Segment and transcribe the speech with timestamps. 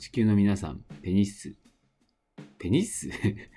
[0.00, 1.54] 地球の皆さん、ペニッス。
[2.58, 3.10] ペニッス？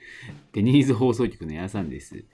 [0.51, 2.25] ペニーズ放送局のやさんです。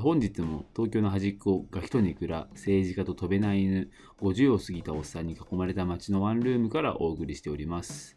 [0.00, 3.88] 本日も東京の端っこ、ガキとネクラ、政治家と飛べない犬、
[4.18, 8.16] 50を過ぎたおっさんに囲まれた街のワンルームからお送りしております。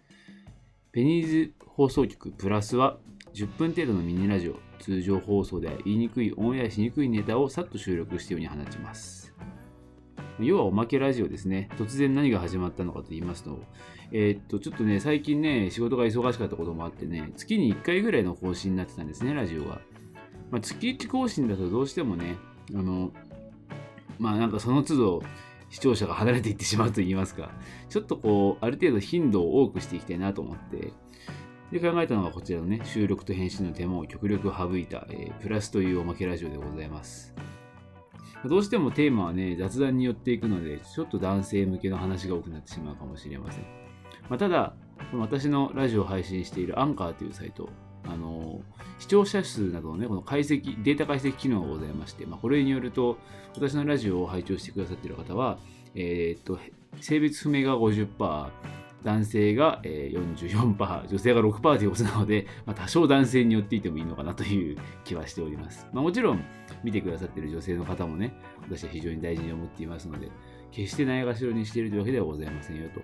[0.91, 2.97] ペニーズ放送局プラスは
[3.35, 9.31] 10分程度のミニラジオ、通常放送では言いにくい、オンエアしにくいネタをさっと収録してように放ちます。
[10.39, 11.69] 要はおまけラジオですね。
[11.77, 13.59] 突然何が始まったのかと言いますと、
[14.11, 19.79] えー、っと、ちょっとね、最近ね、仕事が忙しかったこともあってね、月に1回ぐらいの更新になってたんですね、ラジオが。
[20.51, 22.35] まあ、月1更新だとどうしてもね、
[22.73, 23.11] あの、
[24.19, 25.23] まあなんかその都度、
[25.69, 27.51] 視聴者が離れていってしまうと言いますか、
[27.89, 30.93] ちょっとこう、ある程度頻度を多くしていきたいなと思って、
[31.71, 37.33] で考えたのがこちらのね、収録と編集の手間を極力省いた、えー、プラスというおまけラジオでございます。
[38.47, 43.63] どうしてもテーマはね、雑談によっていくので、ちょっと男性向けの話が多くなってしまうかもしれません。
[44.29, 44.73] まあ、ただ、
[45.13, 47.69] 私のラジオを配信しているアンカーというサイト、
[48.07, 48.61] あの
[48.99, 53.17] 視聴者数などのね、この解析、データ解析機能がございまして、まあ、これによると、
[53.55, 55.57] 私のラジオを拝聴してくださっている方は、
[55.95, 56.59] えー、っと、
[57.01, 58.49] 性別不明が50%、
[59.05, 65.87] 男性が44%、女性が6%ということなので、まあ、多少男性によっていてもいいのかなという気はしております。
[65.93, 66.43] まあ、もちろん、
[66.83, 70.29] 見てくださっている女性の方もね、私は非常に大事に思っていますので、
[70.71, 73.01] 決してないがしろにしているというわけではございませんよと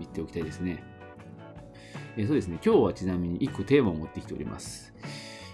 [0.00, 0.82] 言っておきたいですね。
[2.16, 4.92] えそうですね、今日はちなみに1個テーマを持ってきております。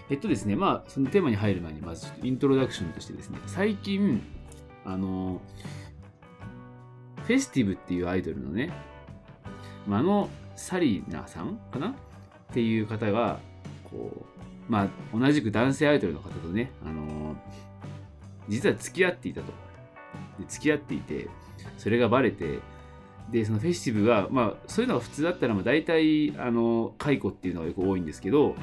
[0.09, 4.23] えっとですね、まあ、そのテーマに入る前に、まずイントロダクションとしてですね、最近、
[4.85, 5.39] あの、
[7.25, 8.71] フェスティブっていうアイドルのね、
[9.87, 11.89] マノ・サリナさんかな？
[11.89, 11.93] っ
[12.53, 13.39] ていう方が、
[13.89, 14.25] こ
[14.69, 17.35] う、まあ、同じく男性アイドルの方とね、あのー、
[18.47, 19.51] 実は付き合っていたと。
[20.47, 21.29] 付き合っていて、
[21.77, 22.59] それがバレて、
[23.31, 28.55] で、そのフェスティブが、まあ、そういうのが普通だったら、まあ、大体、あの、解雇っていうのがよく多いんですけど、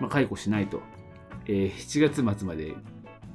[0.00, 0.80] まあ、解雇しないと。
[1.46, 2.74] えー、7月末まで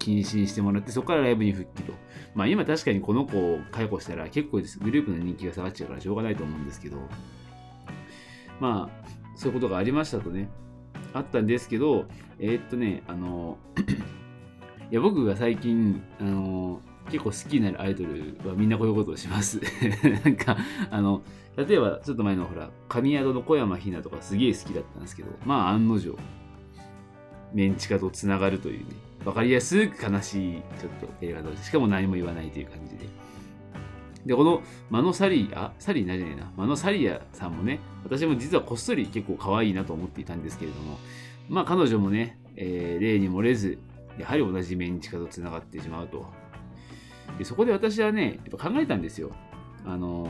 [0.02, 1.94] 禁止にしてもらって、そこからライブに復帰と。
[2.34, 4.80] まあ今確かにこの子を解雇したら結構です。
[4.80, 6.98] グループの人気が下がっちゃうからしょうがないと思うんですけど、
[8.60, 10.50] まあ、そういうことがありましたとね。
[11.14, 12.06] あったんですけど、
[12.40, 13.58] えー、っとね、あの、
[14.90, 16.82] いや僕が最近、あの、
[17.12, 19.60] 結構好きになるアイドルはみんなこういうことをします。
[20.26, 20.58] なんか、
[20.90, 21.22] あの、
[21.58, 26.18] 例えばちょっと前のほら、神宿の小山ひなとかすげえ好きだったんですけど、まあ案の定、
[27.54, 28.86] メンチカとつながるというね、
[29.26, 33.06] わかりやすく悲しいちょっと映画で、しかも何も言わないという感じで。
[34.26, 40.98] で、このマノサリア、サリーなじゃねえな、マノサリアさんもね、私も実はこっそり結構可愛いなと思っていたんですけれども、
[41.50, 43.80] まあ彼女もね、えー、例に漏れず、
[44.18, 46.26] やはり同じメンチカと繋がってしまうと。
[47.38, 49.32] でそこで私はね、やっぱ考えたんですよ。
[49.86, 50.28] あの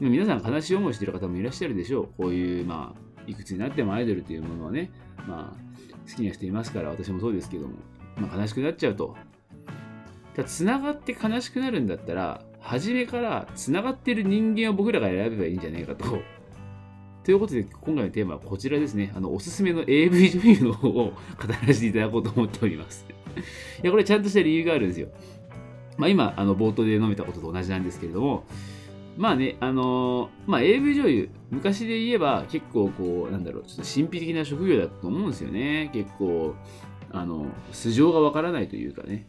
[0.00, 2.08] ー、皆さん悲しい思いしてる方もいらっしゃるでしょう。
[2.18, 4.90] こういう、まあ、いくつになってもアイドルというものはね、
[5.26, 5.75] まあ、
[6.08, 7.74] 好きな人いますから、私もそうですけども、
[8.16, 9.16] まあ、悲しくなっちゃうと。
[10.36, 16.18] だ繋がって悲しくなるんだったら、初めから繋がってる人間を僕らが選べばいいんじゃないかと。
[17.24, 19.12] ということで、今回のテーマはこちらですね。
[19.16, 21.12] あの、おすすめの AV 女優の方を語
[21.48, 23.04] らせていただこうと思っております。
[23.82, 25.08] いや、これちゃんとした理由があるんですよ。
[25.96, 28.44] まあ今、あの、冒頭で述べたことと同じなんですけれども、
[29.16, 35.90] まあね、あのー、まあ AV 女優、昔で言えば結構こう、なんだろう、ちょっと神秘的な職業だと思うんですよね。
[35.92, 36.54] 結構、
[37.10, 39.26] あの、素性がわからないというかね。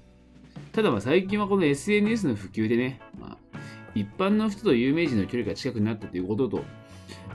[0.74, 3.58] ただまあ最近はこの SNS の普及でね、まあ、
[3.96, 6.66] 一般の人と有名人の距離が近くなったということと、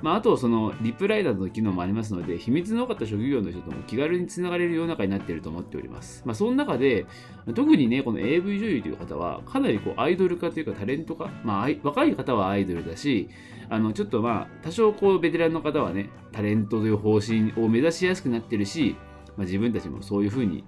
[0.02, 6.22] まあ、あとそのリプライダーの機能もありますので、秘密の多かった職業の人とも気軽につながれる世の中になっていると思っております。
[6.24, 7.06] まあ、その中で、
[7.54, 13.28] 特にね、この AV 女優という方は、かなりこうアイドル化というかタレント化、まあ、若い方はアイドルだし、
[13.68, 18.96] あのちょっとまあ、多少こうベテランの方はね、タレントという方針を目指しやすくなってるし、
[19.36, 20.64] まあ、自分たちもそういうふうに、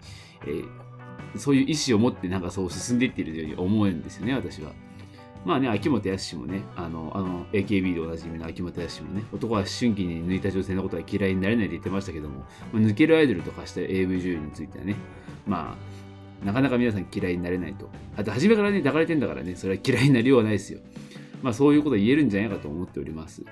[0.47, 4.73] えー、そういう意思を持ってなんかそう進んでいっているように思うんですよね、私は。
[5.45, 12.41] まあね、秋元康もね、あの、あの AKB でおなじみの秋元康もね、男は思春期に抜いた女性のことは嫌いになれないと言ってましたけども、
[12.73, 14.97] まあ、抜けるアイドルとかした AV 女優についてはね、
[15.47, 15.77] ま
[16.43, 17.91] あ、なかなか皆さん嫌いになれないと。
[18.17, 20.81] あと、初めからね、抱かれてんだからね、それは嫌いになりようはないですよ。
[21.43, 23.43] まあ、そういうこと言えるんじゃないかと思っております。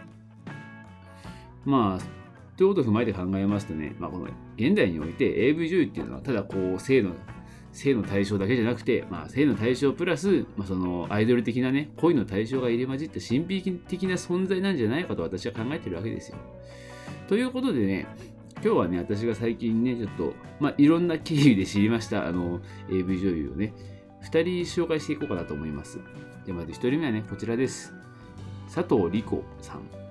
[1.66, 4.24] まあ、ということを踏まえて考えますとね、まあ、この
[4.56, 7.12] 現代において AV 女優っていうのはただこう性の
[7.72, 16.36] 性の対象だけじゃなくて、まあ、性の対象プラス、まあ、そのアイドル的なね恋の対象が入れ混じった神秘的な存在なんじゃないかと私は考えてるわけですよ。
[17.28, 18.06] ということでね
[18.62, 22.60] 今日はね私が最近ねちょっと、まあ、いろんな経緯で知りましたあの
[22.90, 23.72] AV 女優をね
[24.22, 25.98] 2人紹介していこうかなと思います。
[26.46, 27.94] でまず1人目はねこちらです。
[28.72, 30.02] 佐藤理子さん。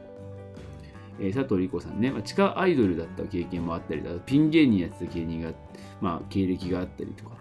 [1.20, 5.52] えー佐藤理子さんね、まあ、地下アイドルだった経験もあったりだピン芸人やってた芸人が、
[6.00, 7.36] まあ、経歴があったりとか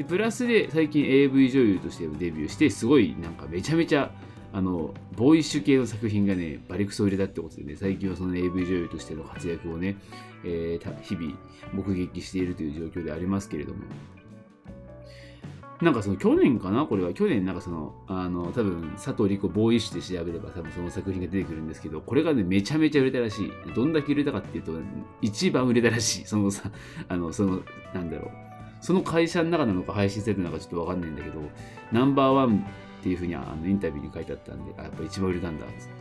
[0.00, 4.10] でプラスで最近 AV 女優としてデビューしてすごいなんかめちゃめちゃ
[4.50, 9.98] あのボーイッシュ系の作品がねバリクソ入れたってことでね最近はその AV 女優としての活躍をね、
[10.42, 11.38] えー日々
[11.74, 13.80] 目撃しているという状況でありますけれども。
[15.82, 16.86] なんかその去年かな？
[16.86, 17.12] これは。
[17.12, 23.52] 去年なんかそのあの多分佐藤理子ボーイッシュで調べれば多分その作品が出てくるんですけどこれがねめちゃめちゃ売れたらしい。
[23.74, 24.72] どんだけ売れたかっていうと
[25.20, 26.24] 一番売れたらしい。
[26.24, 26.70] そのさ
[27.06, 27.60] あのその
[27.92, 28.49] なんだろう。
[28.80, 31.40] その会社の中なのか配信されてるのかちょっとわかんないんだけど
[31.92, 32.64] ナンバーワン
[33.00, 36.00] っていうふうにあのインタビューに書いてあったんであやっぱ一番売れたんだつって。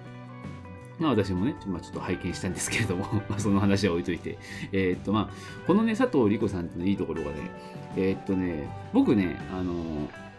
[1.00, 3.06] まあ私もね、まあ、ちょっと拝見したんですけれども、
[3.40, 4.38] その話は置いといて、
[4.74, 7.38] えーっとまあ、このね、佐藤理子さんっていうのいいところがね、
[7.96, 9.74] えーっとね、僕ね、あの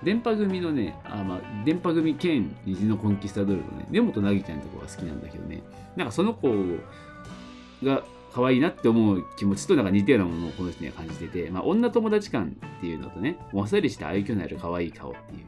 [0.02, 5.62] 電波組のね、あまあ、電波組兼虹のコンキスタドルのね、根本凪ちゃんのところが好きなんだけどね、
[5.96, 6.50] なんかその子
[7.82, 15.40] が可愛いなって思う気持ちとなんか似たようなものをこの人には感じてて、まあ、女友達感っていうのとね、もっさりした愛嬌のある可愛い顔っていう。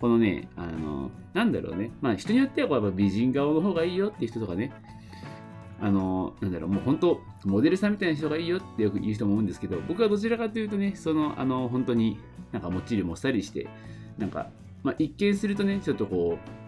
[0.00, 4.72] このね、あの、なんだろうね、まあ人によってはやっぱ美人顔の方がいいよっていう人とかね、
[5.80, 12.18] あの、なんだろう、もう本当、モデルさんみたいな人がいいよってよく言う人も多いんですけど、僕はどちらかというとね、その、あの、本当に
[12.52, 13.68] なんかもっちりもっさりして、
[14.18, 14.50] なんか、
[14.82, 16.67] まあ一見するとね、ちょっとこう、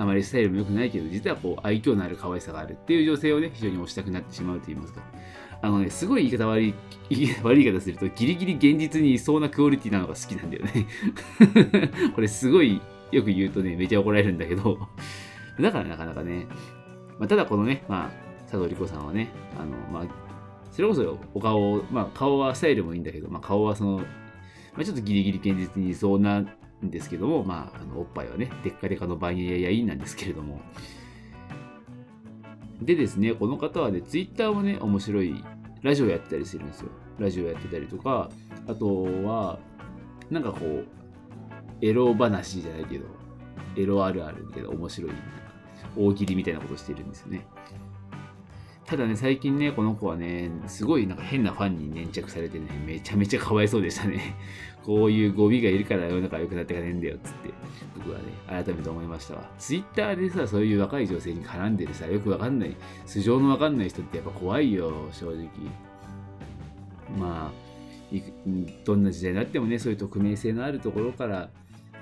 [0.00, 5.02] あまりスタイルも良くないけど、実はこう、愛嬌のある可愛さがあるっていう女性をね、非常に推したくなってしまうと言いますか。
[5.60, 6.74] あのね、すごい言い方悪い、
[7.10, 10.86] 言 い悪い言い方すると、ギリギリ現実にいそうなクオリティなのが好きなんだよね。
[12.16, 12.80] これすごい
[13.12, 14.78] よく言うとね、めちゃ怒られるんだけど、
[15.60, 16.46] だからなかなかね、
[17.18, 18.10] まあ、ただこのね、まあ、
[18.50, 20.06] 佐藤理子さんはね、あの、まあ、
[20.70, 24.04] それこそお顔を、まあ、顔はスタイルもいいんだけど、まあ、顔はその、ま
[24.78, 26.42] あ、ちょっとギリギリ現実にいそうな
[26.84, 30.60] んですけども、まあ、あのおっぱいはね、デッカデカのバニラやいいなんですけれども、
[32.80, 35.44] でですね、この方はね、ツイッターもね、面白い、
[35.82, 36.88] ラジオやってたりするんですよ。
[37.18, 38.30] ラジオやってたりとか、
[38.66, 39.58] あとは、
[40.30, 40.86] なんかこう、
[41.82, 43.04] エロ話じゃないけど、
[43.76, 45.12] エロあるあるみたいな面白い、
[45.96, 47.46] 大喜利みたいなことしてるんですよね。
[48.90, 54.34] ただね、最近ね、この子はね、すごいなんか変なファンに粘着されてね、めちゃめちゃかわいそうでしたね。
[54.84, 57.50] こういう語尾がいるから世の中良くなってかねえんだよつって、
[57.96, 59.48] 僕はね、改めて思いましたわ。
[59.58, 62.74] ツイッターでさ、そういう若い女性に絡んでるさ、よくわかんない、
[63.06, 65.48] 素性のわかんない人ってやっぱ怖いよ、正直。
[67.16, 68.16] まあ、
[68.84, 71.48] どんな時代になってもね、そういう匿名性のあるところから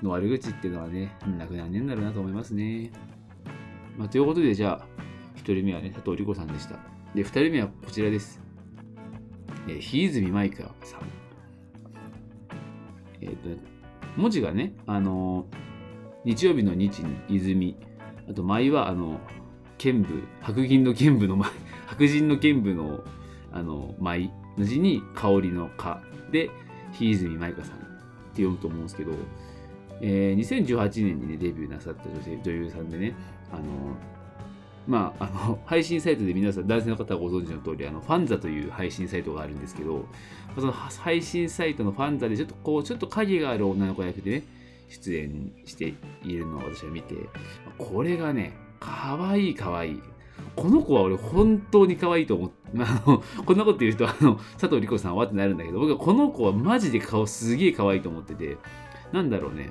[0.03, 2.91] の悪口っていうのはね、なくなんねえんだろうなと思いますね。
[3.99, 5.08] まあ、ということで、じゃあ、
[5.49, 6.77] 1人目はね、佐藤理子さんでした。
[7.15, 8.39] で、2人目はこちらです。
[9.67, 11.01] えー、日泉舞香さん。
[13.23, 13.49] えっ、と、
[14.19, 15.69] 文字がね、あのー
[16.25, 17.77] 日曜日の日に泉、
[18.29, 19.19] あと舞は、あの、
[19.79, 21.51] 剣舞、白銀の剣舞の舞、
[21.87, 23.03] 白人の剣舞の、
[23.51, 26.51] あの、舞の字に香りの香で、
[26.93, 27.87] 日泉舞香さんって
[28.43, 29.13] 読むと思うんですけど、
[30.03, 33.15] えー2018年にね、デビューなさった女性、女優さんでね、
[33.51, 33.63] あの、
[34.89, 40.07] まあ、あの、 配信サイトで皆さん、男性の方はご存知の通り、あの、ファンザという配信サイトがあるんですけど、
[40.59, 44.43] その配信サイトのファンザで、ちょっとこう、ちょっと影がある女の子役でね、
[44.89, 45.95] 出演して
[46.25, 47.15] いるのを私は見て、
[47.77, 50.01] これがね、かわいいかわいい。
[50.57, 58.57] この子は俺本当に可愛いと思って、あの、こんなこと言うと、あの、佐藤理子さんはってなるんだけど、僕はこの子はマジで顔すげえ可愛いと思ってて、
[59.13, 59.71] なんだろうね。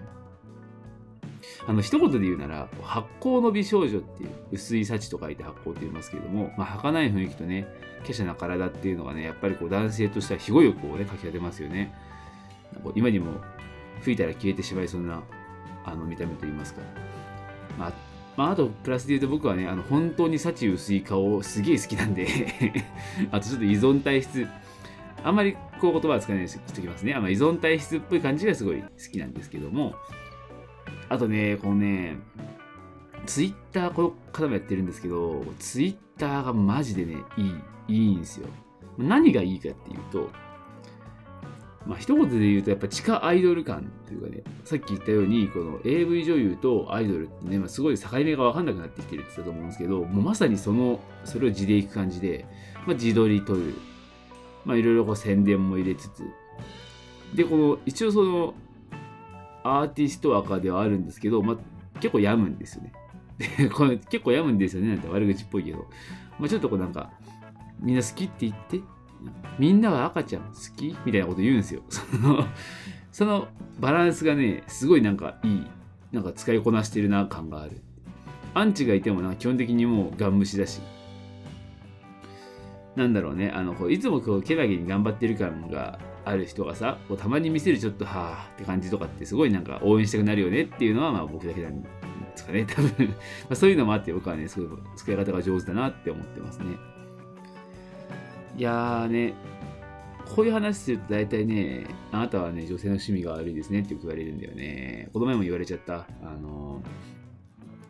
[1.67, 7.67] あの、一言で言うなら、発光の美少女っていう、薄い幸と書いて発光って言いますけれども、まあ、儚い雰囲気とね、
[8.03, 11.93] 華奢な体っていうのがね、やっぱりこう男性としては非語欲をね、かき立てますよね。
[12.95, 13.31] 今にも
[14.01, 15.24] 吹いたら消えてしまいそうな
[15.83, 16.81] あの見た目といいますか。
[17.77, 17.93] まあ、
[18.38, 22.27] まあ、あと、プラスで言うと僕はね、あの本当に幸薄い顔すげえ好きなんで
[23.31, 24.47] あとちょっと依存体質、
[25.24, 27.13] あんまりこう言葉は使わないようにしときますね。
[27.13, 29.95] あの依存体質っぽい感じがすごい好きなんですけども、
[31.10, 32.18] あとね、このね、
[33.26, 38.48] ツイッター、この方もやってるんですけど、ツイッターがマジでね、いい、いいんですよ。
[38.98, 40.30] 何がいいかっていうと、
[41.86, 52.46] まあ、一言で言うと、やっぱ地下アイドル感というかね、さっき言ったように、この AV 女優とアイドルってね、まあ、すごい境目が分かんなくなってきてるって言ったと思うんですけど、もうまさにその、それを地でいく感じで、
[52.86, 53.76] まあ、自撮り撮る。
[54.66, 56.24] まあ、いろいろこう宣伝も入れつつ、
[57.36, 58.54] で、この、一応その、
[59.67, 61.57] アーティスト赤ではあるんですけど、まあ、
[62.00, 62.93] 結構病むんですよね。
[63.74, 65.88] これ結構病むんですよねなんて悪口っぽいけど、
[66.39, 67.12] まあ、ちょっとこうなんか、
[67.79, 68.81] みんな好きって言って、
[69.59, 71.81] みんなは赤ちゃん好きみたいなこと言うんですよ。
[71.89, 72.45] その、
[73.12, 73.47] その
[73.79, 75.67] バランスがね、すごいなんかいい、
[76.12, 77.81] なんか使いこなしてるな感がある。
[78.53, 80.81] アンチがいてもな、基本的にもうガン無視だし、
[82.95, 91.88] なんだろうね、あの、こういつもこう、けなげに頑張ってる感がある人がさ、こうたまに見せるちょっと、はぁって感じとかってすごいなんか応援したくなるよねっていうのは、まあ僕だけなんで
[92.36, 93.15] すかね、多分
[93.50, 96.65] まそういうのもあって僕はね、そういう使い方が上手だなって思ってますね。
[98.57, 99.34] いやーね、
[100.36, 105.10] こういう話すると大体ね、あなたはね、女性の趣味が悪いですねってよく言われるんだよね。
[105.13, 106.07] この前も言われちゃった。
[106.24, 106.81] あの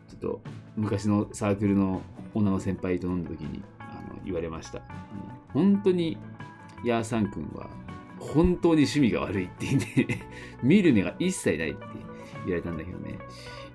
[0.08, 0.40] ちょっと
[0.76, 2.02] 昔のサークルの
[2.34, 4.82] 女の先輩と飲んだ時にあの言われました。
[5.52, 6.16] 本当に
[6.84, 7.68] ヤーサン君は
[8.18, 10.18] 本当に趣味が悪いって言って、
[10.62, 11.80] 見る目が一切ないって
[12.46, 13.18] 言われたんだけどね。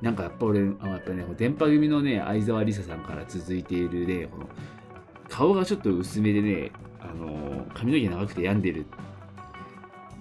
[0.01, 4.49] なんかやっぱ俺、あやっぱね、電波組のね、相沢りささんから続いているね、この
[5.29, 8.85] 顔がちょっと薄めでね、あの髪の毛長くて病んでる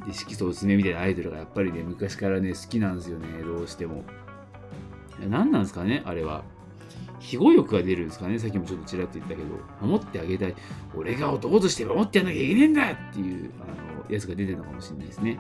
[0.07, 4.03] で色素薄めみたいなアイドルがやっぱりね昔からね好きなんですよねどうしても。
[5.29, 6.43] 何なんですかねあれは。
[7.21, 8.39] 庇護欲が出るんですかね。
[8.39, 9.49] さっきもちょっとちらっと言ったけど。
[9.81, 10.55] 守ってあげたい。
[10.95, 15.39] 俺が男として守ってやんなきゃいけねえんだっていうあのやつが出てるのかもしれないですね。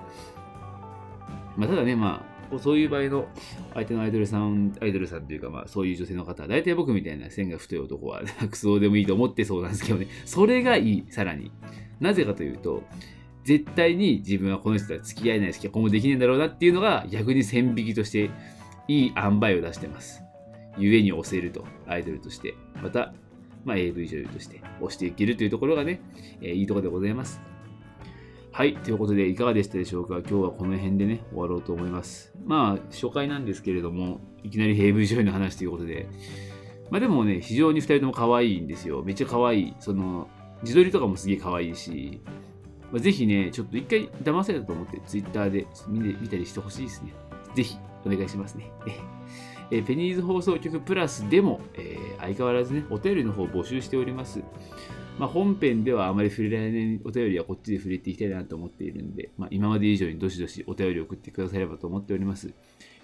[1.56, 3.26] まあ、ただね、まあ、そういう場合の
[3.74, 11.50] 相手のアイドルさん、アイドルさんというか、まあ、そういう女性の方は、大体僕みたいな線が太い男は、クソでもいいと思ってそうなんですけどね、それがいい、さらに。
[12.00, 12.82] なぜかというと、
[13.44, 18.30] 絶対に自分はこの人とは付き合えないし、今後できねえんだろうなっていうのが、逆に線引きとして、
[18.88, 20.21] いい塩梅を出してます。
[20.76, 22.54] 故に押せると、アイドルとして。
[22.82, 23.14] また、
[23.64, 26.00] まあ、AV 女優として押していけるというところがね、
[26.40, 27.40] えー、いいところでございます。
[28.50, 28.76] はい。
[28.76, 30.18] ということで、いかがでしたでしょうか？
[30.18, 32.34] 今日はこの辺でね、終わろうと思います。
[32.44, 36.06] まあ、初回なんですけれども、いきなり AV 女優の話ということで、
[36.90, 39.02] まあでもね、非常に2人とも可愛いんですよ。
[39.02, 39.74] めっちゃ可愛い。
[39.78, 40.28] その、
[40.62, 42.20] 自撮りとかもすげえ可愛いし、
[42.92, 47.14] まあ、ぜひね、ちょっと一回騙されたと思って、Twitter で見見たりしてほしいですね。
[47.54, 48.70] ぜひ、お願いしますね。
[49.74, 54.40] えペニーズ放送局プラスでも、えー、相変わらずね、お便りの方募集しております。
[55.18, 62.52] まあ、本編ではあまり触れられないお便りはこっちで触れていきたいなと思っているんで、まあ、今まで以上にどしどしお便りを送ってくださればと思っております。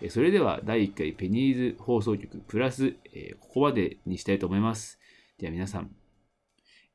[0.03, 5.01] えそれでは第1回ペニーズ放送局プラス、えここまでにしたいと思います。
[5.39, 5.91] では皆さん、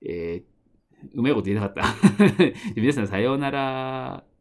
[0.05, 1.83] えー、うまいこと言えなかった。
[2.79, 4.32] 皆さんさようなら。